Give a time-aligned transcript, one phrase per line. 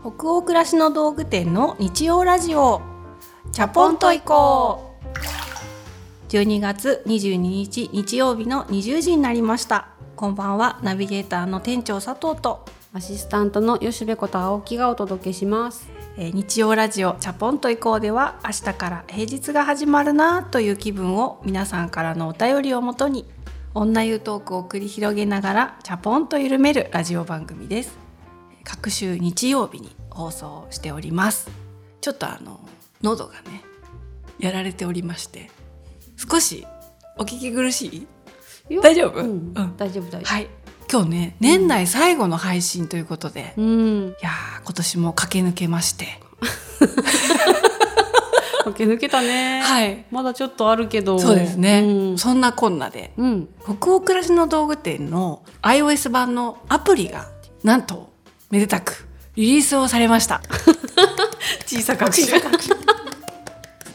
[0.00, 2.80] 北欧暮らしの道具店の日曜ラジオ。
[3.50, 6.28] チャポンと行こう。
[6.28, 9.88] 12月22日日曜日の20時になりました。
[10.14, 10.78] こんばんは。
[10.84, 12.64] ナビゲーターの店長佐藤と。
[12.94, 15.88] アシスタントの吉部こと青木がお届けします。
[16.16, 23.24] えー日曜ラジオチャポンと行こうでは明日から平日が始まるなという気分を皆さんからのお便りをもとに
[23.74, 28.07] 女湯トークを繰り広げながらチャポンと緩めるラジオ番組です
[28.70, 31.50] 各週日曜日に放送しております。
[32.02, 32.60] ちょっとあの
[33.02, 33.62] 喉がね
[34.38, 35.50] やられておりまして
[36.16, 36.66] 少し
[37.16, 38.06] お聞き苦し
[38.68, 38.74] い？
[38.74, 39.20] よ大丈夫？
[39.20, 39.76] うんうん。
[39.78, 40.48] 大丈夫大丈はい。
[40.90, 44.08] 今日ね年内最後の配信ということで、夫うん。
[44.08, 46.20] いやー今年も駆け抜けまして。
[48.64, 49.62] 駆け抜けたね。
[49.62, 50.04] はい。
[50.10, 51.18] まだちょっとあるけど。
[51.18, 52.18] そうですね、うん。
[52.18, 53.48] そんなこんなでうん。
[53.64, 57.30] 北欧暮らしの道具店の iOS 版のアプリが
[57.64, 58.12] なんと
[58.50, 60.42] めでたくリリースをされました。
[61.66, 62.06] 小さく。
[62.06, 62.88] 小さく。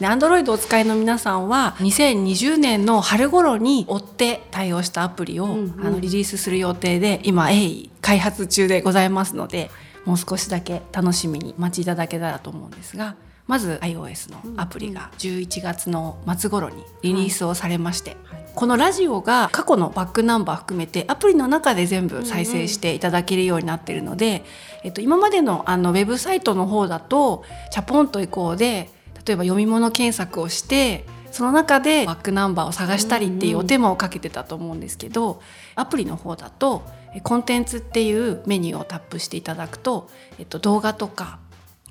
[0.00, 5.86] で Android をお使いの皆さんは2020年の春頃に追って対応したアプリを、うんうん。
[5.86, 9.70] あのリリースする予定で今鋭意開発中でございますので
[10.04, 24.44] もう少しだけ楽しみにお待ちいただけたらと思うんですがまず iOS のアプリが11月の末頃にリリースをされまして、はいこのラジオが過去のバックナンバー含めてアプリの中で全部再生していただけるようになってるので、
[24.84, 28.90] えっと、今までのあのウェブサイトの方だと「チャポンと移行」で
[29.26, 35.42] 例えば読み物検索をしてその中でバックナンバーを探したりっていうお手間をかけてたと思うんですけど、
[35.74, 36.84] アプリの方だと
[37.24, 40.08] コンテンツっていうメニューをタップしていただくと、
[40.38, 41.40] えっと、動画とか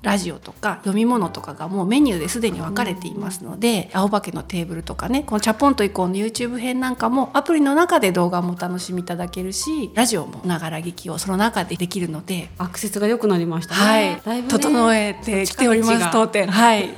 [0.04, 13.80] ラジオとか読み物とかがもうメニューですでに分かれていますので、青化けのテーブルとかねこの「チャポンと以降」の YouTube 編なんかもアプリの中で動画もお楽しみいただけるしラジオもながら劇をその中でできるので、アクセスが良くなりましたね。
[13.80, 14.20] はい。
[14.24, 16.46] だいぶね整えてきております当店。
[16.46, 16.90] はい。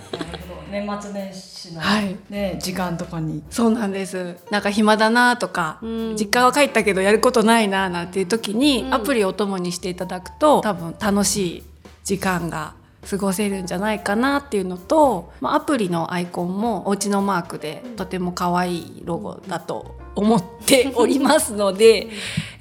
[0.68, 2.16] 年末年始の、はい。
[2.28, 3.42] ね時間とかに。
[3.50, 4.36] そうなんです。
[4.50, 6.16] なんか暇だなとか、うん。
[6.16, 8.95] 実家は帰ったけどやることないななんていう時に、うん。
[8.95, 11.62] アプリをお供にしていただくと多分楽しい
[12.05, 12.74] 時間が
[13.08, 22.08] 過ごせるんじゃないかなっていうのと、まあ、アプリのアイコンもお家のマークでとても可愛いロゴだと思っておりますので、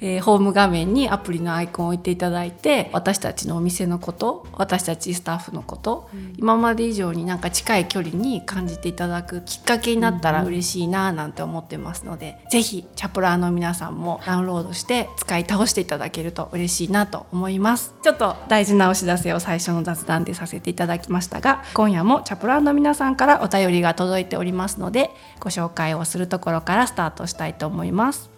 [0.00, 17.94] えーホーム画面にアプリのアイコンを置いていただいて私たちのお店のこと私たちスタッフのこと、今まで以上になんか近い距離に感じていただくきっかけになったら嬉しいななんて思ってますので、ぜひチャプラーの皆さんもダウンロードして使い倒していただけると嬉しいなと思います。
[18.02, 28.30] ちょっと大事なお知らせを最初の雑談でさせていただきましたが今夜もチャプラーの皆さんからお便りが届いておりますのでご紹介をするところからスタートしたいいと思います。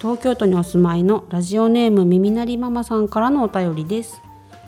[0.00, 4.20] 東京都にお住まいのラジオネーム耳なりママさんからのお便りです。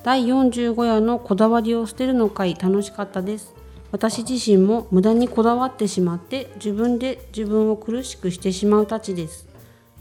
[0.03, 3.55] 第45夜のこだわりを捨てるの回楽しかったです。
[3.93, 9.47] 私自身も無駄にこだわってしまって自分で自分を苦しくしてしまうたちです。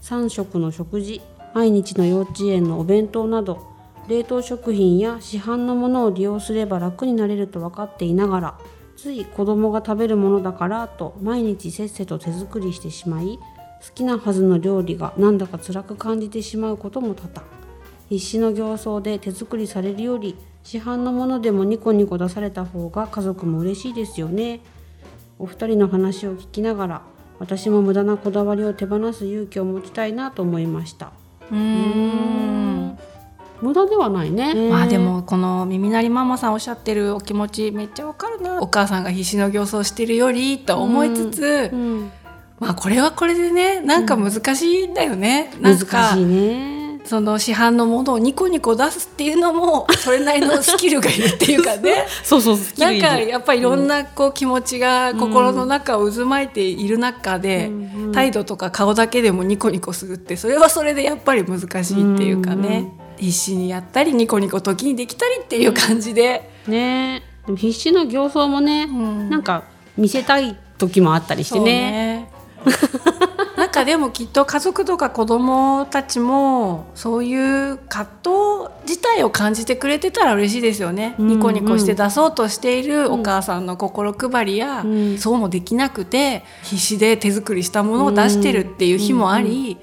[0.02, 1.20] 3食の食事
[1.54, 3.66] 毎日の幼稚園のお弁当など
[4.08, 8.58] 冷凍食品や市販のものを利用すれば楽になれると分かっていながら
[8.96, 13.38] つい子供が食べるものだからと毎日せっせと手作りしてしまい
[13.82, 17.42] 好きなはずの料理がなんだか辛く感じてしまうことも多々。
[18.08, 24.60] 必死の形相で手作りされるより市販のものでもニコニコ出された方が家族も嬉しいですよね。
[25.38, 27.02] お二人の話を聞きながら
[27.38, 31.12] 私も無駄なこだわりを手放す勇気を持ちたいなと思いました。
[31.50, 32.98] うーん。
[33.60, 34.70] 無駄ではないね。
[34.70, 38.60] まあでもこの耳鳴りママさんおっしゃってるお気持ちめっちゃわかるな。
[38.60, 42.10] お母さんが必死の形相してるよりと思いつつ、うん
[42.58, 46.76] まあこれはこれでねなんか難しいんだよね、なん難かしいね。
[47.06, 52.06] その市販のものをニコニコ出すっていうのもそれなりのスキルがいるっていうかね。
[52.24, 58.12] そうそうなんかやっぱりいろんなこう気持ちが心の中を渦巻いている中で、うんうん。
[58.12, 62.88] 態度とか顔だけでもニコニコするってそれはそれでやっぱり難しいっていうかね、
[63.18, 67.22] 必死にやったりニコニコ時にできたりっていう感じで、ね。
[67.56, 69.30] 必死の形相もね、ん。
[69.30, 69.62] なんか
[69.96, 72.05] 見せたい時もあったりしてね
[73.56, 85.18] なんかでもきっと家族とか子供たちもそういう葛藤自体を感じてくれてたら嬉しいですよね、うんニコニコして出そうとしているお母さんの心配りや、うん。
[85.18, 89.78] そうもできなくて必死で手作りしたものを出してるっていう日もあり、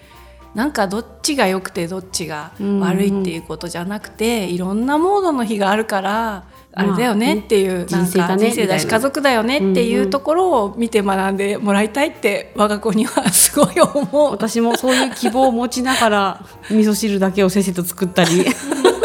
[0.56, 6.44] なんかどっちが良くてどっちが悪いっていうことじゃなくて、いろんなモードの日があるから
[6.75, 14.31] あれだよねっていう、なんか人生だね人生だし家族だよねっていうところを見て学んでもらいたいって我が子にはすごい思う。
[14.31, 18.46] 私もそういう希望を持ちながら味噌汁だけをせっせと作ったり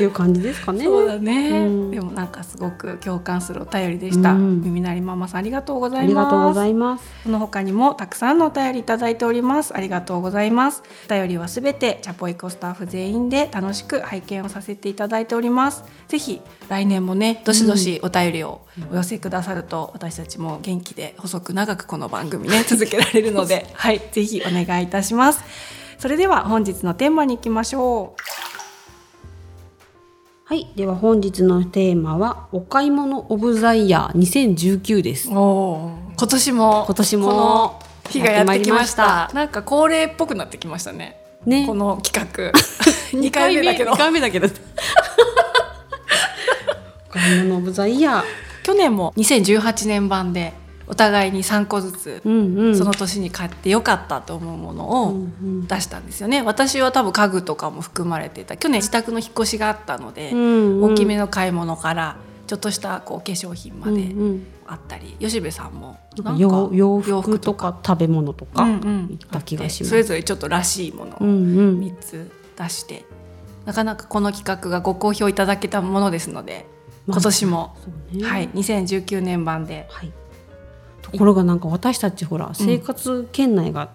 [0.00, 0.84] っていう感じですかね。
[0.84, 1.90] そうだね、うん。
[1.90, 4.62] でもなんかすごく共感するお便りでした、うん。
[4.62, 6.06] 耳なりママさんありがとうございます。
[6.06, 7.04] ありがとうございます。
[7.24, 9.76] この他にもたくさんのお便りいただいております。
[9.76, 10.82] ありがとうございます。
[11.06, 15.84] お便りはすべてチャポイコスタッフ全員で楽しく拝見をさせていただいております。
[16.08, 25.44] ぜひ来年もねどしどしお便りをお寄せくださると、私たちも元気で細く長くこの番組ね 続けられるのではいぜひお願いいたします。
[25.98, 28.59] それでは本日のテーマに行きましょう
[30.50, 35.30] はい、では本日のテーマはお買い物オブザイヤー2019です。
[35.32, 39.30] お今年も今年も日がやってきました。
[39.32, 41.20] なんか恒例っぽくなってきましたね。
[41.46, 41.68] ね。
[41.68, 42.50] この企画。
[43.16, 43.92] 2回目だけど。
[43.92, 44.48] 2回目だけど。
[47.08, 48.24] お買い物オブザイヤ
[48.64, 50.52] 去年も2018年版で
[50.90, 52.28] お互いに3個ずつー。
[52.28, 52.76] うんうん。
[52.76, 56.42] その年に買ってよかったと思うものうを出したんですよね。
[56.42, 58.56] 私は多分家具とかも含まれていた。
[58.56, 60.92] 去年自宅の引っ越しがあったので、うんうん。
[60.92, 62.16] 大きめの買い物から
[62.48, 64.46] ちょっとしたこうお化粧品までうんうん。
[64.66, 69.90] あったり、吉部さんもなんか洋洋服とか食べ物とか行った気がします。
[69.90, 71.80] それぞれちょっとらしいものをうんうん。
[71.80, 73.04] 3つ出して、
[73.64, 76.66] なかなかこの企画がご好評いただけたものですので
[77.06, 77.76] まあ今年も、
[78.12, 78.24] ね。
[78.24, 80.12] はい、2019年版ではい。
[81.12, 83.90] ところがなんか私たちほら生活圏内が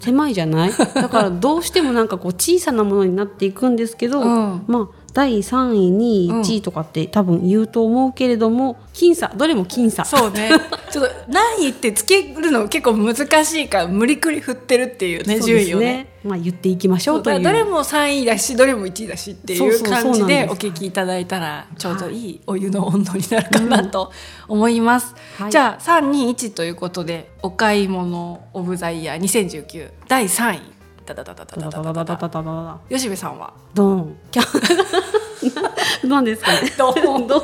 [0.00, 4.64] 狭いじゃない、だからどうしてもなんかこう小さなものになっていくんですけど、うん。
[4.66, 10.04] まあ第3位2位うん1位とかって多分言うと思うけれども僅差どれも僅差。
[10.04, 10.50] そうね。
[10.90, 16.08] ちょっと何位ってつけるの結構難しいから無理くり振ってるっていうね順位をね。
[16.24, 17.40] まあ言っていきましょうという。
[17.42, 24.12] どれも3位だしどれも1位だしっていう感じでお聞きいただいたらちょうどいいお湯の温度になるかなと
[24.48, 25.50] 思います、はい。
[25.50, 37.42] じゃあ321ということでお買い物オブザイヤー2019第3位ダダダダダダダダダダダダダ吉部さんはドンキャンなんですかねどうドン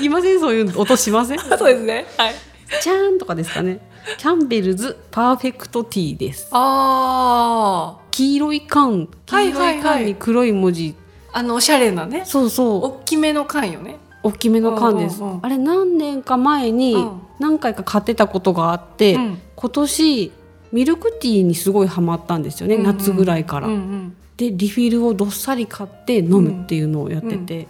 [0.00, 2.34] いませんそういう音しませんそうですねはい
[2.80, 3.80] チャーンとかですかね
[4.18, 10.94] キャンベルズパーフェクトティーですああ黄色い缶はい黄はいはい色い缶に黒い文字、
[11.32, 16.96] ああのおしゃれなねそうそう大きめの缶よね大きめの缶です、うんうんうんあれ何年か前に
[17.38, 20.32] 何回か買ってたことがあって、うん今年
[20.72, 22.86] ミルクティーにすごいハマったんですよね、うんうん。
[22.86, 24.16] 夏ぐらいから、うんうん。
[24.36, 27.66] でリフィルをどっさり買って飲むっていうのをやってて、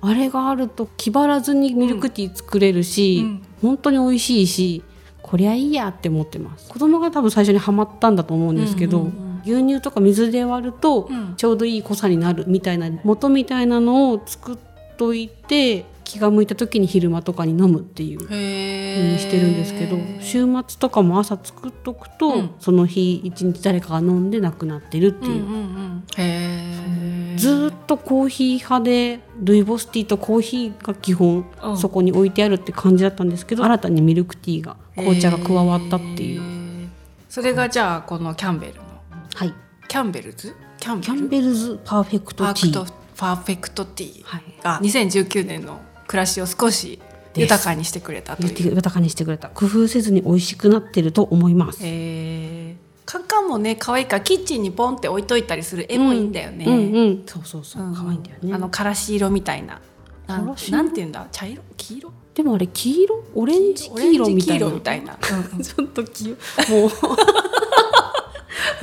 [0.00, 3.42] あれがあると気張らずにミルクティー作れるし、うん。
[3.62, 4.82] 本当に美味しいし
[5.22, 6.68] こりゃいいやって思ってます。
[6.68, 9.40] 子供が多分最初にハマったんだと思うんですけど、うんうんうん。
[9.44, 11.34] 牛乳とか水で割るとうん。
[11.36, 14.56] ちょうどいい濃さになるみたいな元みたいなのを作っ
[14.96, 22.50] といて気が向いた時に昼間とかに飲むっていうにしてるんですけど週末とかも朝作っとくと、うん。
[22.60, 25.32] その日一日誰かが飲んでなくなってるっていう。
[25.32, 26.04] うんうんうん。
[26.16, 31.76] へえずーっとコーヒー派でルイボスティーとコーヒーが基本、うん。
[31.76, 36.88] そこに置いてあるって感じだったんですけど新たにミルクティーが紅茶が加わったっていう、う
[37.28, 38.82] それがじゃあこのキャンベルの。
[39.34, 39.54] はい、
[39.88, 40.54] Campbell's？
[40.78, 41.16] キャンベル？
[41.16, 42.92] Campbell's Perfect Tea。
[43.16, 44.42] Perfect Tea はい。
[44.62, 47.00] が2019年の暮らしを少し
[47.34, 48.70] 豊かにしてくれたという。
[48.70, 49.48] 豊かにしてくれた。
[49.48, 56.64] 工夫せずに美味しくなってると思います、へーカンカンもね可愛いからキッチンにポンって置いといたりする絵もいいんだよね。
[56.64, 57.22] うんうん。
[57.26, 57.82] そうそうそう。
[57.82, 57.94] うん。
[57.94, 58.54] 可愛いんだよね。
[58.54, 59.80] あのからし色みたいな。
[60.26, 61.28] なんなんていうんだ？
[61.30, 61.62] 茶色？
[61.76, 62.12] 黄色？
[62.34, 63.24] でもあれ黄色？
[63.34, 63.90] オレンジ？
[63.90, 64.28] 黄色。
[64.30, 64.66] みたいな。
[64.66, 65.18] 色みたいな。
[65.20, 65.58] うん。
[65.58, 66.36] う んちょっと黄色。
[66.70, 66.90] もう。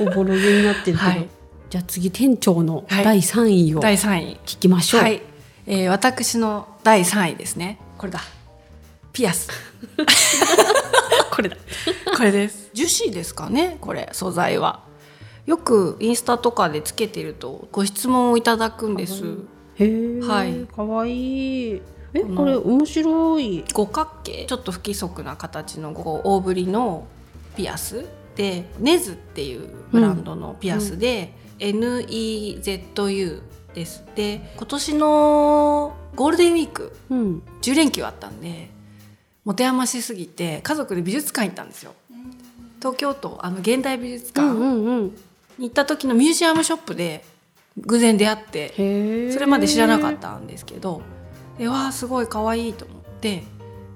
[0.00, 1.28] おぼろげになってるけど、はい。
[1.68, 3.04] じゃあ次店長のはい。
[3.04, 4.36] 第3位を第3位。
[4.46, 5.20] 聞きましょう、はい、
[5.66, 7.78] えー私の第3位ですね。
[7.96, 8.20] これだ。
[9.12, 9.48] ピアス。
[11.30, 11.56] これだ。
[12.16, 12.70] これです。
[12.72, 14.80] 樹脂ですかねこれ素材は。
[15.46, 19.22] よくインスタとかでつけてるとご質問をいただくんです。
[19.76, 20.66] へえ、はい。
[20.74, 21.82] かわいい。
[22.14, 23.64] えこれ面白い。
[23.72, 27.06] 五角形ちょっと不規則な形のこう大ぶりの
[27.56, 28.04] ピアス。
[28.34, 33.42] でネズっていうブランドのピアスで、NEZU
[33.74, 34.04] です。
[34.14, 37.42] で今年のゴールデンウィークうん。
[37.62, 38.70] 10連休あったんで
[39.44, 41.94] 持て余しすぎて家族で美術館行ったんですよ。
[42.78, 45.12] 東京都あの現代美術館に
[45.58, 47.24] 行った時のミュージアムショップで
[47.76, 51.00] 偶然出会ってそれまで知らなかったんですけど
[51.58, 53.44] でわあすごい可愛いと思って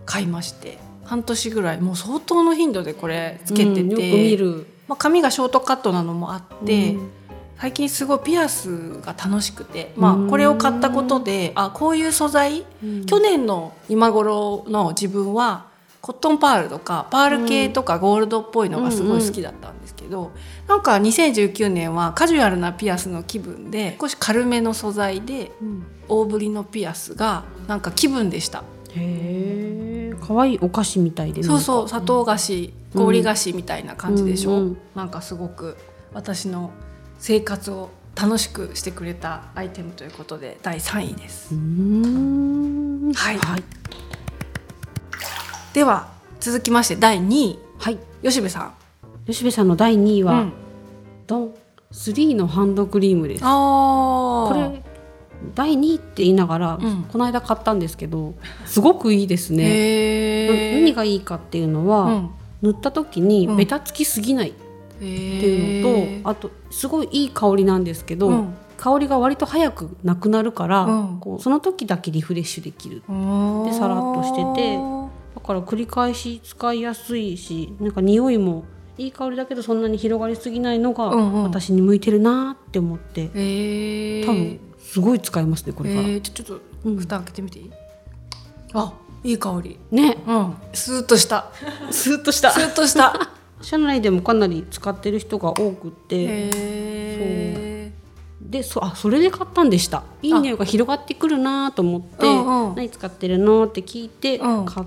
[0.04, 4.66] 買いまして半年ぐらいもう相当の頻度でこれつけてて、うんよく見る。
[4.88, 7.11] まあ、髪がショートカットなのもあって、うん
[7.59, 10.27] 最近すごいピアスが楽しくて、まうん。
[10.27, 13.07] あ、これを買ったことであこういう素材うん。
[13.07, 15.67] 去年の今頃の自分は
[16.01, 20.33] コットンパールとかパール系とかゴールドっぽいのがすごい好きだったんですけけど
[20.69, 25.51] なんか2019年はカジュアルなピアスの気分で少し軽めの素材で
[26.09, 28.63] 大ぶりのピアスがなんか気分でした。
[28.95, 34.79] へえ可愛いお菓子みたいでそうそうう砂糖菓子氷菓子みたいな感じでしょ、うんうん。
[34.95, 35.77] なんかすごく
[36.15, 36.71] 私の
[37.19, 43.39] 生活を楽しくしてくれたアイテムということで第3位です、はい。
[43.39, 43.63] はい、
[45.75, 46.09] では
[46.41, 47.59] 続きまして第2位。
[47.79, 48.73] はい、吉部さん。
[49.27, 50.53] 吉部さんの第2位は、うん。
[51.27, 51.55] ドン
[51.93, 53.43] 3のハンドクリームです。
[53.45, 54.83] あこれ
[55.55, 57.03] 第2位って言いながら、うん。
[57.05, 60.75] この間買ったんですけどすごくいいですね。
[60.75, 62.31] 何がいいかっていうのは、うん。
[62.63, 63.57] 塗った時にうん。
[63.57, 64.51] ベタつきすぎない。
[64.51, 64.53] っ
[64.97, 68.55] っていうのと、あとすごいいい香りなんですけど、うん。
[68.76, 71.21] 香りが割と早くなくなるから、うん。
[71.21, 73.00] こうその時だけリフレッシュできる。
[73.00, 74.76] でさらっとしてて
[75.35, 78.65] だから繰り返し使いやすいしなんか匂いも
[78.99, 81.43] いい香りだけどそんなに広がりすぎないのがうんうん。
[81.45, 86.09] 私に向いてるなって思って、えー、多分すごい使いますねこれから。
[86.09, 86.97] えー、ちょちょっとうん。
[86.97, 87.71] 蓋開けてみていい、
[88.75, 88.93] あ
[89.25, 89.79] いい香り。
[89.91, 90.19] ね。
[90.26, 90.55] うん。
[90.73, 91.50] スーッとした。
[91.91, 92.50] スーッとした。
[92.50, 93.31] スーッとした
[93.67, 97.93] 社内でもかなり使ってる人が多くって、へ
[98.41, 100.05] でそあそれで買ったんでした。
[100.23, 102.77] いい匂いが広がってくるなと思って、うんうん。
[102.77, 104.67] 何使ってるのって聞いてうん。
[104.67, 104.87] 買っ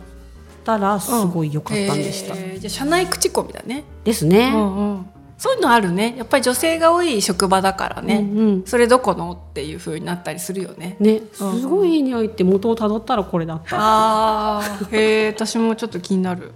[0.64, 2.60] たらすごい良かったんでした、えー。
[2.60, 5.06] じゃあ社内口コミだね、ですね、うんうん、
[5.38, 6.16] そういうのあるね。
[6.18, 8.64] やっぱり女性が多い職場だからね、うんうん。
[8.66, 10.96] それどこのっていう風になったりするよね。
[11.02, 11.24] ね。
[11.34, 13.76] すごいいい匂いって元をたどったらこれだった。
[13.78, 14.96] あー。
[14.96, 16.54] へえ私もちょっと気になる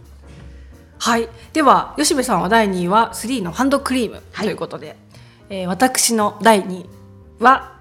[1.03, 1.27] はい。
[1.51, 4.95] では吉部さんは第2位は3のハンドクリームということで、
[5.49, 6.89] えー私の第2位
[7.43, 7.77] は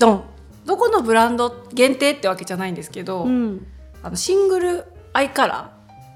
[0.00, 0.24] ドン。
[0.66, 3.64] どこのブランド限定ってわけじゃないんですけど、うん。
[4.02, 5.70] あのシングルアイカラ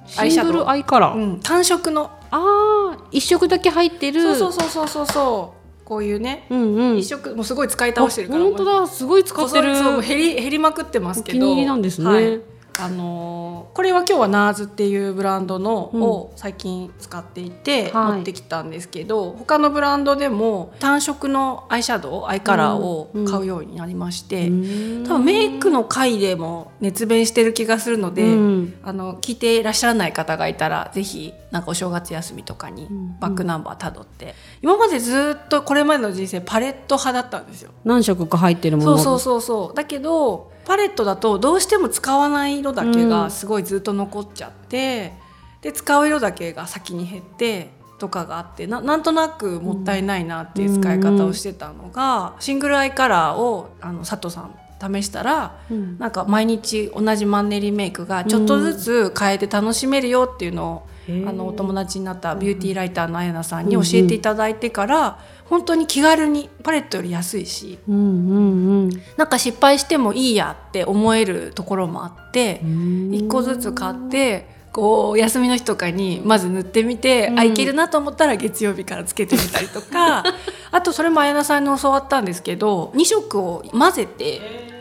[0.09, 0.53] ーアイシャドウ。
[0.53, 2.11] シングルアイカラー、うん、単色の。
[2.33, 4.35] ああ一色だけ入ってる。
[4.37, 5.85] そうそうそうそうそう。
[5.85, 6.99] こういうね、うんうん。
[6.99, 8.41] 一色もうすごい使い倒してるから。
[8.41, 8.87] あ本当だ。
[8.89, 9.77] すごい使ってる。
[9.77, 11.39] そうそうもう減り減りまくってますけど。
[11.39, 12.11] お気に入りなんですね。
[12.11, 16.03] はいあのーこれは今日は NARS っていうブランドのうん。
[16.03, 18.13] を最近使っていて、はい。
[18.17, 25.07] 持ってきたんですけど他のブランドでも単色のアイシャドウアイカラーを買うようになりまして、うん。
[25.07, 28.75] 多分メイクの回でも熱弁してる気がするので、うん。
[28.83, 33.19] あの聞いていらっしゃらない方がいたらぜひなんかお正月休みとかにん。
[33.21, 37.71] バックナンバーたどって、今までずっとこれまでの人生パレット派だったんですよ。
[37.85, 38.99] 何色か入ってるもの。
[38.99, 39.77] そうそうそうそう。
[39.77, 45.13] だけどパレットだとどうしても使わない色だけがすごいずっと残っちゃって、
[45.61, 55.99] で使う色だけが先に減ってとかがあってななんとなくもったいないなっていう使い方をしてたのが、シングルアイカラーをあの佐藤さん試したら、うん。
[55.99, 65.19] なんか毎日同じマンネリメイクがちょっとずつ変えて楽しめるよっていうのを、あのお友達になったビューティーライターのあやなさんに教えていただいてから、
[65.53, 68.91] 本当に気軽にパレットより安いしうんうんうん。
[69.19, 73.15] なんか失敗してもいいやって思えるところもあってうん。
[73.15, 77.39] 一個ずつ買ってこう休みの日とかにまず塗ってみて、うん。
[77.39, 80.25] あいけるなと思ったら月曜日からつけてみたりとか。
[80.73, 84.72] あとそれも綾菜さんに教わったんですけど2色を混ぜて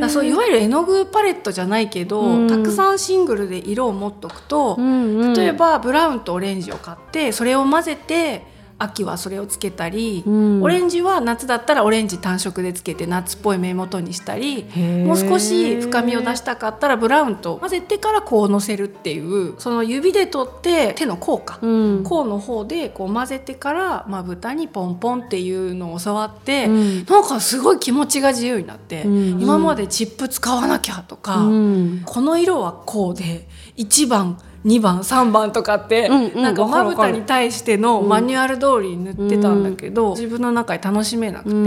[0.00, 2.48] だそういわゆる絵の具パレットじゃないけど、うん。
[2.48, 5.34] たくさんシングルで色を持っとくと、うんうん。
[5.34, 10.62] 例えばブラウンとオレンジを買ってそれを混ぜて秋はそれをつけたり、うん。
[10.62, 14.64] オレンジは夏だったらオレンジ単色でつけて夏っぽい目元にしたり
[15.04, 21.66] もう少し深みを出したかったらブラウンと混ぜてからこうのせるっていうその指で取って手の甲か、う
[22.00, 22.04] ん。
[22.04, 27.04] 甲の方でこう混ぜてからまぶたにポンポンっていうのを教わって、うん。
[27.06, 29.40] なんかすごい気持ちが自由になって、うん。
[29.40, 32.02] 今までチップ使わなきゃとか、うん。
[32.04, 41.66] この色はこうで1番2番3番とかって、うんうんなんかまぶたに対してのマニュアル通りに塗ってたんだけど、自分の中で楽しめなくて、うん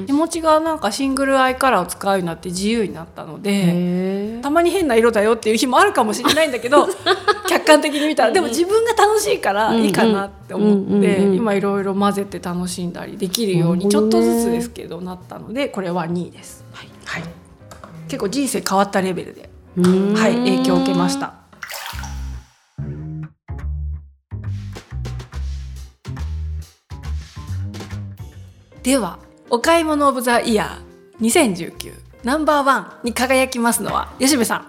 [0.00, 0.06] うん。
[0.06, 4.38] 気持ちがなんかシングルアイカラーを使うようになって自由になったので。
[4.40, 6.88] たまに変な色だよっていう日もあるかもしれないんだけど
[7.48, 16.88] 客観的に見たらでも自分が楽しいからいいかなって思って、うんうんうんうん今いろいろ混ぜて楽しんだりできるようにちょっとずつですけどなったのでこれは2位です、はい。
[18.08, 20.14] 結構人生変わったレベルで、うん。
[20.14, 21.34] はい、影響を受けました
[28.88, 29.18] では
[29.50, 31.92] お買い物オブザイヤー2019
[32.24, 34.66] ナンバーワンに輝きますのは吉部さん。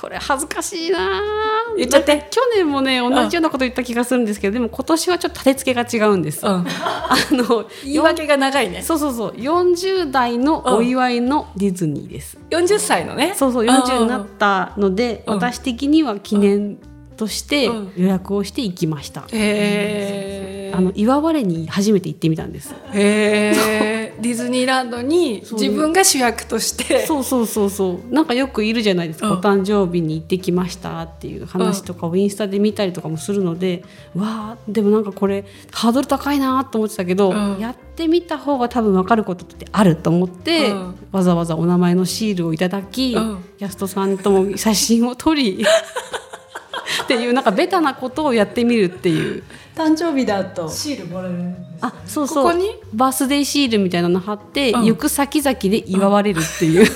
[0.00, 0.98] これ恥ずかしいな。
[0.98, 2.26] ー言っちゃって。
[2.32, 8.82] 去年もね同じようなこと言った気がするんですけど、でも今年はちょっと立て付けが違うんです、うん、あの 言い訳が長いね。
[8.82, 9.30] そうそうそう。
[9.36, 13.34] 40代のお祝いのディズニーです、40歳のね。
[13.36, 15.34] そうそう40になったのでうん。
[15.34, 16.78] 私的には記念
[17.16, 17.92] としてうん。
[17.96, 20.37] 予約をして行きました、へへー
[20.72, 22.74] あの祝われに初めて行ってみたんです。
[22.92, 27.06] ディズニーランドに自分が主役として。
[27.06, 28.12] そうそうそうそう。
[28.12, 29.38] なんかよくいるじゃないですか、うん。
[29.38, 33.84] お誕生日に行ってきましたっていう話とかをインスタで見たりとかもするので、
[34.16, 37.58] わあでもなんかこれハードル高いなと思ってたけど、うん。
[37.60, 40.94] やってみた方が多分分かることってあると思って、うん。
[41.12, 43.44] わざわざお名前のシールをいただき、うん。
[43.58, 45.64] キャストさんとも写真を撮り
[47.04, 49.44] っていうなんかベタなことをやってみるっていう
[49.78, 50.68] 誕生日だと。
[50.68, 52.44] シールもらえるあそうそう。
[52.44, 52.74] ここに？
[52.92, 54.84] バースデーシールみたいなの貼って、うん。
[54.86, 56.86] 行く先々で祝われるっていう、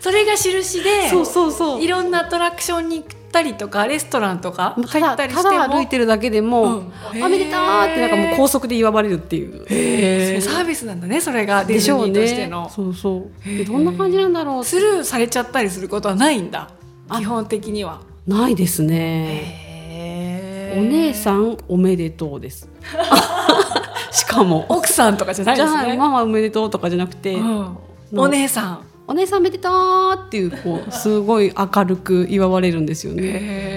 [0.00, 1.82] それが印でそうそうそう。
[1.82, 9.64] いろんなアトラクションに行ったりとかレストランとか入ったりしてたもだ歩いてるだけでもうん「おめでとう!」ってなんかもう高速で祝われるっていう。
[9.68, 10.40] へー。
[10.40, 10.54] そう。
[10.54, 12.70] サービスなんだねそれがディでしょうズニーとしてねの。
[12.70, 13.64] そうそう。
[13.66, 16.70] どんな感じなんだろうスルーされちゃったりすることはないんだ。
[17.08, 18.00] あ基本的には。
[18.26, 18.94] ないですね。
[18.94, 20.31] へー
[20.76, 22.68] お姉さんおめでとうです。
[24.10, 24.66] しかも。
[24.68, 25.90] 奥さんとかじゃないじですね。
[25.90, 27.76] ゃあママおめでとうとかじゃなくて、うん
[28.14, 28.80] お姉さん。
[29.06, 33.72] お姉さんおめでとうっていうこうすごい明るく祝われるんですよね。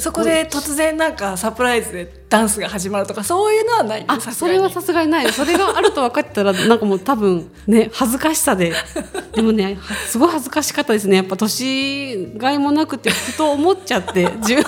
[0.00, 8.72] そこで突然なんかサプライズでダンスが始まるとかそういうのはないあそれはさすがにないそれがあると分かってたらなんかもう多分ね恥ずかしさで
[9.34, 14.64] でもねはすごい恥ずかしかったですねやっぱ年がいもなくてふと思っちゃって自分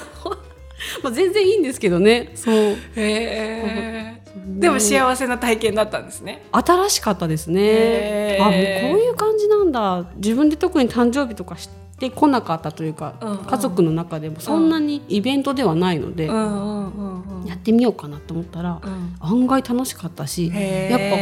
[1.03, 2.31] まあ全然いいんですけどね。
[2.35, 2.55] そう。
[2.97, 4.61] へー。
[4.61, 6.45] でも幸せな体験だったんですね。
[6.53, 8.39] 新しかったですね。
[8.41, 8.61] あもうこう
[8.99, 10.05] いう感じなんだ。
[10.17, 11.69] 自分で特に誕生日とかし
[11.99, 13.39] てこなかったというか、うんうん。
[13.39, 19.17] 家族の中でもそんなにイベントではないので、やってみようかなと思ったら、うん。
[19.21, 21.17] 案外楽しかったしやっぱこう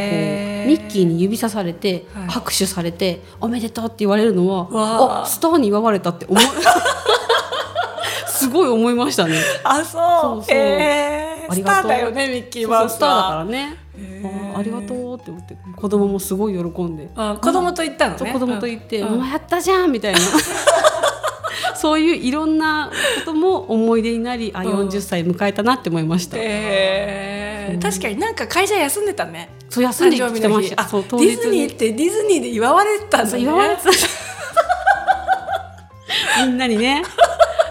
[0.67, 2.27] ミッキーに指さされて、はい。
[2.27, 5.23] 拍手されて「おめでとう」って言われるのはわあ。
[5.23, 6.43] あスターに祝われたって思い
[8.39, 9.41] すごい思いましたね。
[9.63, 9.85] あそう。
[9.85, 10.55] そうそう。
[10.55, 11.53] へー。
[11.53, 11.83] スタありがとう。
[11.83, 13.45] ーだよねミッキーマウスターだからは。
[13.45, 13.75] ね。
[13.97, 14.55] へー。
[14.55, 15.57] あありがとうって思って。
[15.75, 18.31] 子供もすごい喜んで、あ子供と行ったのね。
[18.33, 20.19] 子供と言って「うんママやったじゃん!」みたいな。
[21.75, 24.67] そういういろんなことも思い出になりあうん。
[24.89, 26.35] 40歳迎えたなって思いました。
[26.37, 27.81] へー。
[27.81, 29.49] 確かになんか会社休んでたね。
[29.69, 30.81] そう休んできてました。
[30.81, 33.43] あそうディズニーってディズニーで祝われてたんだね。
[33.43, 33.89] 言われてた。
[36.45, 37.03] みんなにね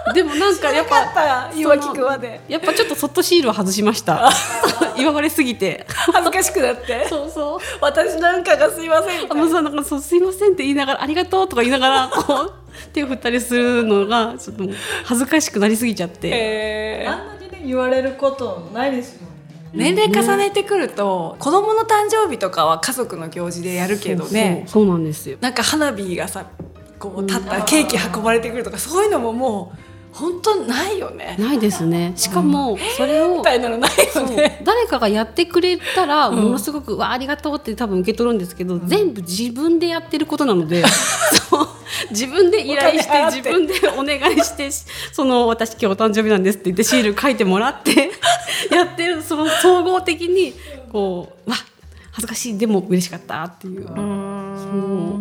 [0.14, 4.31] でもなんかやっぱた今聞くまでやっぱちょっとそっとシールを外しました。
[4.97, 5.87] 祝われすぎて。
[5.88, 7.07] 恥ずかしくなって。
[7.09, 7.59] そうそう。
[7.81, 12.53] 私なんかがすいませんあのさなんかそうすいませんって言いながらありがとうとか言いながらこう
[12.92, 14.64] 手を振ったりするのがちょっと
[15.05, 17.11] 恥ずかしくなりすぎちゃって、へー。
[17.11, 19.92] あんなにね言われることないですもんね。
[19.94, 24.64] 年齢重ねてくると子供の誕生日とかは家族の行事でやるけどね。
[24.66, 24.92] そうそうそう。
[24.92, 25.38] なんですよ。
[25.40, 26.47] なんか花火がさ
[26.99, 31.37] こう立ったケーキ運ばれてくるとかそういうのももう本当ないよね。
[31.38, 32.12] ないですね。
[32.16, 33.42] しかもそれを。
[33.42, 36.37] 誰かがやってくれたらうん。
[36.37, 40.85] ものすごく、わあありがとうって多分受け取るんですけど、全部自分でやってることなので
[42.11, 44.71] 自分で依頼して自分でお願いして
[45.12, 48.11] その私今日お誕生日なんですって言ってシール書いてもらって
[48.71, 50.55] やってるその総合的に
[50.92, 51.57] こうわ
[52.12, 53.87] 恥ずかしいでも嬉しかったっていう。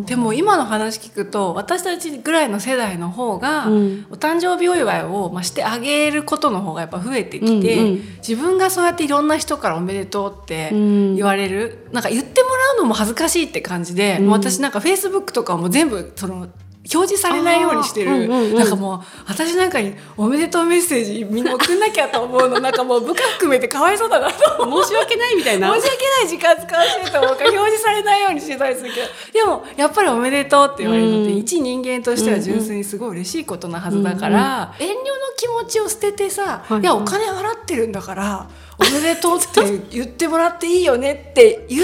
[0.08, 4.06] でも今の話聞くと私たちぐらいの世代の方が、うん。
[4.10, 8.02] お誕生日お祝いを、まあ、してあげることの方がやっぱ増えてきて、うんうん。
[8.26, 11.16] 自分がそうやっていろんな人から「おめでとう」ってうん。
[11.16, 14.30] 言われる、なんか言ってもらうのも恥ずかしいって感じで、うん。
[14.30, 16.48] 私なんかフェイスブックとかも全部その
[16.94, 18.56] 表示されないようにしてる、うんうんうん。
[18.56, 22.60] なんかもう私なんかに「おめでとうメッセージみんな送んなきゃ」と思うの。
[22.60, 24.84] なんかもう部下含めてかわいそうだなと。
[24.84, 25.74] 申し訳ないみたいな。
[25.74, 29.02] 申し訳ない時間使わせてと思うから表示されないようにしてたりするけ
[29.40, 31.38] どでもやっぱり「おめでとう」って言われるのって、うん。
[31.38, 34.98] 一人間としては純粋にすごい嬉しいことなはずだから、遠慮の
[35.36, 36.82] 気持ちを捨ててさ「はい。
[36.82, 38.48] いやお金払ってるんだから
[38.90, 41.84] おめでとう」って言ってもらっていいよねっていう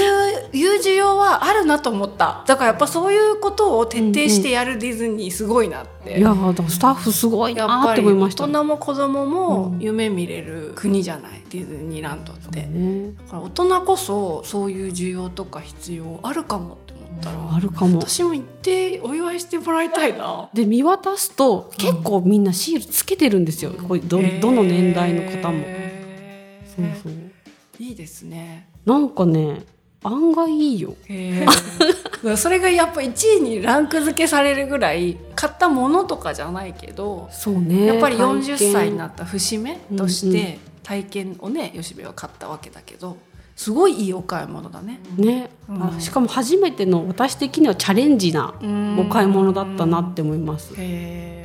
[0.53, 6.19] いう需要はあるなと思っただからやっぱそういうことを徹底してやるディズニーすごいなって。
[6.19, 8.45] いやだからスタッフすごいなって思いました。
[8.45, 12.61] 人も子供もうん夢見れる国じゃない、ディズニーランドって。
[12.61, 17.99] ねだから大人こそそういう需要とか必要あるかもって思ったら、あるかも。
[17.99, 20.49] 私も行ってお祝いしてもらいたいな。
[20.53, 25.59] で見渡すと結構みんなシールつけてるんですよ、こうどどの年代の方も。
[25.65, 26.02] へー
[26.75, 27.13] そうそう。
[27.79, 28.67] いいですね。
[28.85, 29.61] なんかね
[30.03, 30.95] 案外いいよ。
[32.37, 43.17] それがやっぱ1位にランク付けされるぐらい買ったものとかじゃないけど、そうねやっぱり体40験歳になった節目として体験をね吉部は買ったわけだけど
[43.55, 44.99] すごいいいお買い物だね。
[45.17, 45.83] ね、うん。
[45.83, 48.53] あしかも初めての私的にはチャレンジな
[48.97, 50.73] お買い物だったなって思います。
[50.77, 51.42] へー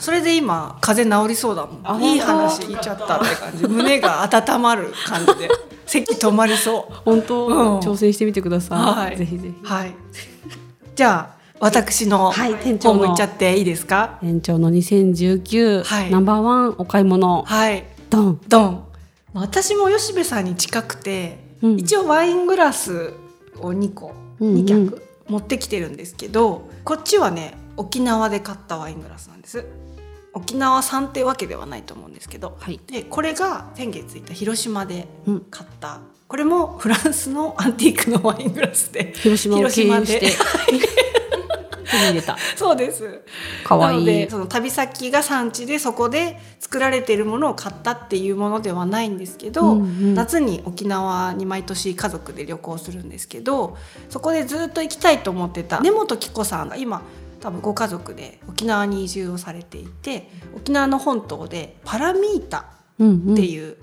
[0.00, 3.64] それで今風邪治りそうだもあんいい話言っちゃったって感じ。
[3.68, 5.48] 胸が温まる感じで。
[5.86, 6.94] 咳止まりそう。
[7.04, 7.78] 本当、うん。
[7.80, 9.16] 挑戦してみてください、はい。
[9.16, 9.54] ぜひぜひ。
[9.62, 9.94] はい。
[10.96, 14.18] じゃあ私のはい店長もいっちゃっていいですか？
[14.22, 16.10] 園長の2019、はい。
[16.10, 17.42] ナンバーワンお買い物。
[17.42, 17.84] はい。
[18.08, 18.40] ドン。
[18.48, 18.84] ドン。
[19.34, 21.78] 私も吉部さんに近くて、うん。
[21.78, 23.12] 一応ワイングラス
[23.60, 24.54] を2個、うんうん。
[24.64, 29.64] 2脚持ってきてるんですけどこっちはね沖縄で買ったワイングラスなんです
[30.32, 32.80] 沖縄産ってわけではないと思うんですけど、はい。
[32.86, 40.26] でこれが先月行った広島でうん買った、これもフランスのアンティークのワイングラスで広島を経由して。
[40.26, 41.00] 広
[41.90, 42.36] 手に入れた。
[42.56, 43.22] そうです。
[43.64, 50.14] かわいなのでいその旅先が産地でそこで作られているものを買ったっていうものではないんですけど、うんうん。
[50.14, 53.76] 夏に沖縄に毎年家族で旅行するんですけど
[54.08, 57.02] そこでずっと行きたいと思ってた根本紀子さんが今
[57.40, 63.76] 多分ご家族で沖縄に移住をされていて沖縄の本島でパラミータっていう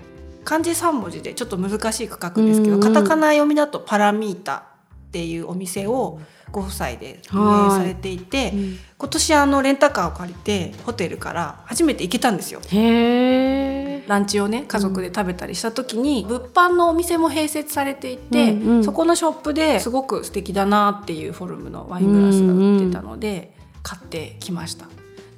[0.44, 4.64] 漢字3文字でちょっと難しい区画ですけど、うんうんカタカナ読みだとパラミータ
[5.08, 8.78] っていうお店をご夫妻で運営されていて、うん。
[8.96, 12.60] 今年あのレンタカーを借りてホテルから初めて行けたんですよ。
[12.68, 24.86] へえランチをね家族で食べたりした時に、物販のお店も併設されていて、うんうんそこのショップですごく素敵だなっていうフォルムのワイングラスが売ってたので、買ってきました。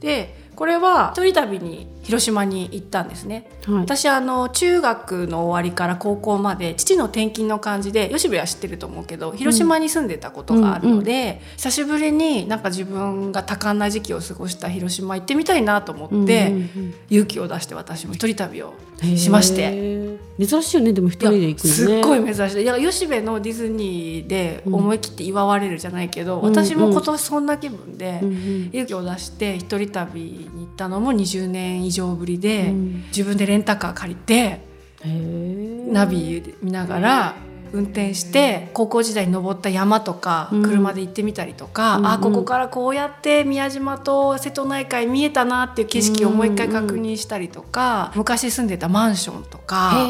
[0.01, 3.49] でこれは一人旅に広島に行ったんですね。
[3.67, 3.75] はい。
[3.77, 20.19] 私あの中学の終わりから高校まで父の転勤の感じで吉部は知ってると思うけど広島に住んでたことがあるので、久しぶりになんか自分が多感な時期を過ごした広島行ってみたいなと思って、うんうん勇気を出して私も一人旅をうんしまして。
[20.39, 20.93] 珍しいよね。
[20.93, 21.75] でも一人で行くのね。
[21.75, 22.63] すっごい珍しい。
[22.63, 28.71] いや吉部のディズニーで思い切って祝われるじゃないけど、ん私も今年そんな気分で、うんうん。
[28.73, 33.05] 勇気を出して一人旅に行ったのも20年以上ぶりで、うん。
[33.09, 34.61] 自分でレンタカー借りて
[35.05, 37.35] ナビ見ながら
[37.73, 40.63] 運転して高校時代に登った山とかうん。
[40.63, 50.07] 車で行ってみたりとか、うんあここからこうやって宮島と瀬戸内海見えたなっていう景色をもう一回確認したりとか、昔住んでたマンションとか。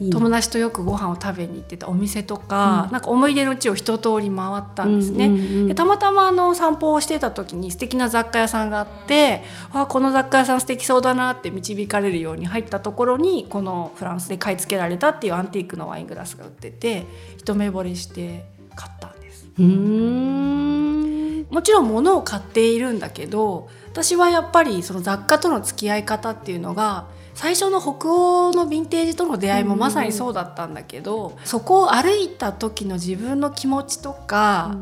[0.00, 5.26] 友達とよくご飯を食べに行ってたお店とか、うんなんか思い出の地を一通り回ったんですね。
[5.26, 9.42] うんうんうんでたまたまあの散歩をしてた時に素敵な雑貨屋さんがあって
[9.72, 19.46] あこの雑貨屋さん素敵そうだなって導かれるように入ったところにこのフランスで買い付けられたっていうアンティークのワイングラスが売ってて一目惚れして買ったんです。
[21.50, 27.06] もちろん物を買っているんだけど私はやっぱりその雑貨との付き合い方っていうのが
[27.38, 34.76] 最初の北欧のヴィンテージとの出会いもまさにそうだったんだけど、そこを歩いた時の自分の気持ちとか、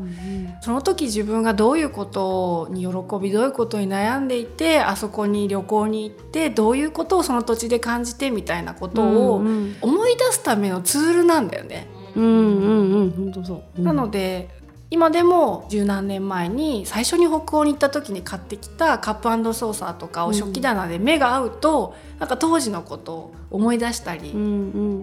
[0.61, 2.87] その時自分がどういうことに喜
[3.21, 9.75] びどういうことに悩んでいてあそこに旅行に行ってどういうことをその土地で感じてみたいなことをうん。
[9.81, 11.87] 思い出すためのツールなんだよね。
[12.15, 13.11] うんうんうん。
[13.11, 13.83] 本当そう、うん。
[13.83, 14.49] なので
[14.89, 24.45] 今でも十何年前に最初に北欧に行った時に買ってきたカップソーサーとかを食器棚で目が合うと、なんか当時のことを思い出したり、うんう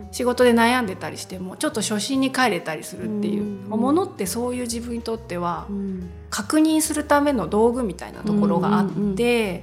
[0.03, 0.09] ん。
[0.11, 6.11] 仕事で悩んでたりしてもちょっと初心に帰れたりするっていう、うんものってそういう自分にとってはうん。
[6.31, 9.15] 確認するための道具みたいなところがあって、うんうん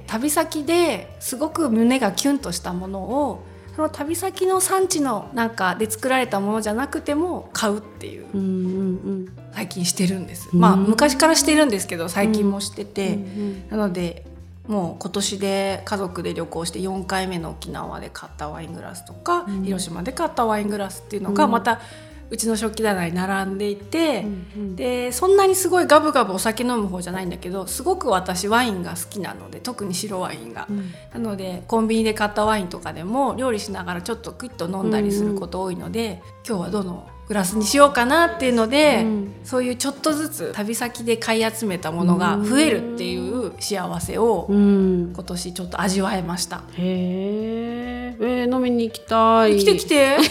[0.06, 3.42] 旅先ですごく胸がキュンとしたものを
[3.74, 8.26] その旅先の産地のなんかで作られたものじゃなくても買うっていう。
[8.32, 10.60] うんうん最近してるんです、うん。
[10.60, 14.24] まあ昔からしてるんですけど最近もしてて、うんなので
[14.66, 19.64] もう今年で家族で旅行して4回目の沖縄で買ったワイングラスとか、うん。
[19.64, 21.50] 広島で買ったワイングラスっていうのがうん。
[21.50, 21.80] また
[22.30, 24.24] うちの食器棚に並んでいて、
[24.56, 30.66] うんでそんなにすごいガブガブお酒飲む方じゃないんだけどすごく私ワインが好きなので特に白ワインが。
[30.70, 30.94] うん。
[31.12, 39.32] なのでコンビニで買ったワインとかでも料理しながらちょっとクイッと飲んだりすること多いので、今日はどのグラスにしようかなっていうので、うん。
[39.42, 45.12] そういうちょっとずつ旅先で買い集めたものが増えるっていう幸せをうん。
[45.14, 46.62] 今年ちょっと味わえました。
[46.74, 48.24] へー。
[48.24, 49.56] えー飲みに行きたい。
[49.58, 50.18] 来て来て。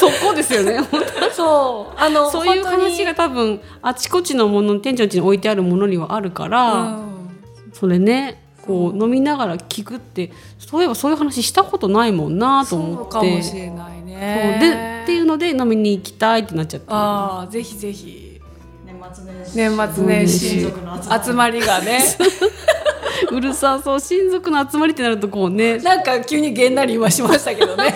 [0.00, 0.80] そこですよね。
[1.32, 2.00] そう。
[2.00, 7.06] あのそういう話が多分あちこちのもの店長家に置いてあるものにはあるから、うん。
[7.74, 13.02] それねこう飲みながら聞くってそういえばそういう話したことないもんなとそ思って。
[13.02, 14.58] うかもしれないね。
[14.60, 18.40] でっていうので飲みに行きたいってなっちゃったああぜひぜひ
[18.84, 22.00] 年末年始年末年始親族の集まりがね
[23.30, 27.94] うるさそう親族の集まりってなるとこうねなんか急にげんなり今しましたけどね。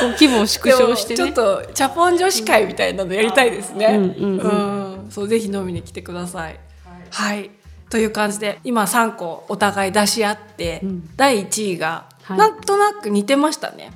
[0.00, 3.86] こう規模を縮小してねちょっとチャポン女子会みたいなのやりたいですね。
[3.86, 6.58] うんうんうんそうぜひ飲みに来てください。
[7.10, 7.50] はい。
[7.90, 13.92] という感じで今3個お互い出し合って、うん第1位がはいなんとなく似てましたね。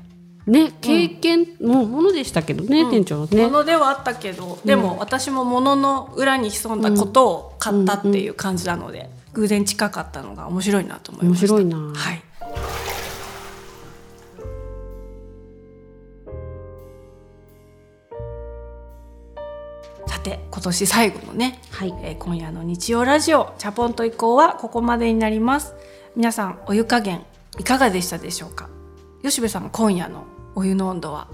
[0.46, 2.90] ね経験のものでしたけどね、うん。
[2.90, 3.46] 店長はね。
[3.46, 11.52] ものではあったけど、でも私もものの裏に潜んだことを買ったっていう感じなので、偶然近かったのが面白いなと思いました。
[11.52, 11.76] 面白いな。
[11.76, 12.22] はい。
[20.06, 21.94] さて今年最後のね、はい。
[22.02, 25.74] えー今夜の日曜ラジオチャポンと以降はここまでになります。
[26.14, 27.24] 皆さんお湯加減
[27.58, 28.70] いかがでしたでしょうか？
[29.22, 30.24] 吉部さん今夜の
[30.56, 31.28] お湯の温度は？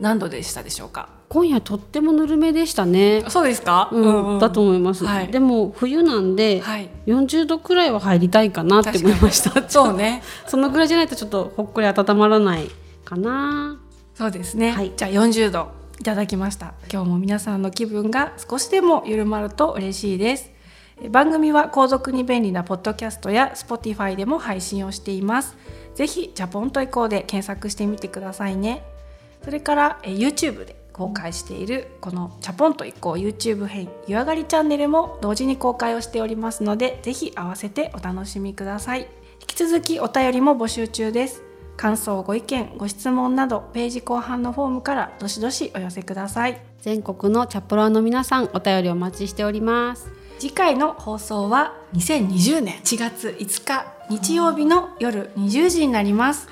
[0.00, 1.08] 何度でしたでしょうか？
[1.28, 5.28] 今夜とってもぬるめでしたね、そうですか、うんだと思います、はい。
[5.28, 6.88] でも冬なんで、はい。
[7.06, 9.62] 40度くらいは入りたいかなって思いました。
[9.68, 10.22] そうね。
[10.46, 12.70] そのぐらいじゃないとちょっとほっこり温まらない
[13.04, 13.78] かな。
[14.14, 14.92] そうですね、はい。
[14.96, 15.68] じゃあ40度
[16.00, 16.74] いただきました。
[16.92, 20.50] 今日も皆さんの気分が少しでも緩まると嬉しいです。
[21.00, 25.56] え番組は後続に便利なポッドキャストや Spotify でも配信をしています
[25.98, 28.84] ぜひジャポンと以降で検索してみてくださいね。
[29.42, 39.08] それからえ YouTube で公開しているこのチャポンと以降 YouTube 編湯上がりチャンネルも同時に公開をしておりますのでぜひ合わせてお楽しみください。
[39.40, 41.42] 引き続きお便りも募集中です。
[41.76, 46.60] 感想ご意見ご質問などページ後半のフォームからどしどしお寄せください。
[46.80, 50.12] 全国のチャプラーの皆さんお便りお待ちしております。
[50.38, 56.48] 次回の放送は2020年4月5日日曜日の夜20時になります。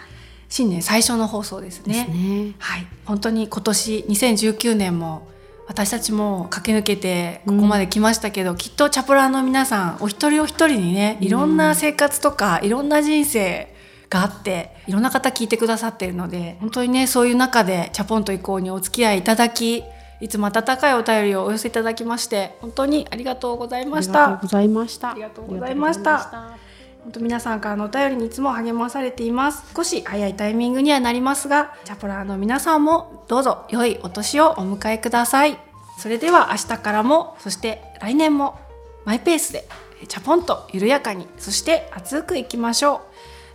[0.48, 2.06] 新年最初の放送ですね。
[2.06, 2.54] ね。
[2.58, 2.86] はい。
[3.04, 5.28] 本当に今年2019年も
[5.66, 13.74] 私たちも駆け抜けてここまで来ましたけど、きっとチャプラーの皆さんお一人お一人にねいろんな生活とか、いろんな人生
[14.08, 19.82] があっていろんな方聞いてくださっているので本当にねそういう中でチャポンと以降にお付き合いいただき
[20.20, 24.24] いつも温かいお便りをお寄せいただきまして本当にありがとうございました。
[24.24, 25.10] ありがとうございました。
[25.10, 26.65] ありがとうございました
[27.06, 29.62] 本当皆さんからのお便りにいつも励まされています。
[29.76, 35.56] 少し早いタイミングにはなりますがチャポラーの皆さんもどうぞ良いお年をお迎えください。
[35.98, 38.58] それでは明日からもそして来年も
[39.04, 39.68] マイペースで
[40.08, 43.02] チャポンと緩やかにそして熱くいきましょ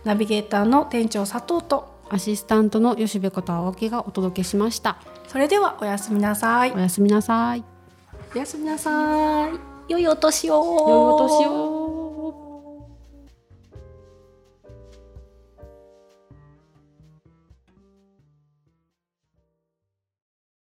[0.04, 0.08] う。
[0.08, 4.96] ナビゲーターの店長佐藤とアシスタントの吉部こと青木がお届けしました。
[5.28, 6.72] それではおやすみなさい。
[6.72, 7.62] おやすみなさい。
[8.34, 9.52] おやすみなさい。
[9.92, 10.54] 良いお年を。
[10.54, 12.01] 良いお年を